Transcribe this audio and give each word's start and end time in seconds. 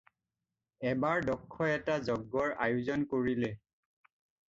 এবাৰ 0.91 1.21
দক্ষই 1.27 1.75
এটা 1.75 1.99
যজ্ঞৰ 2.09 2.57
আয়োজন 2.67 3.09
কৰিলে। 3.15 3.57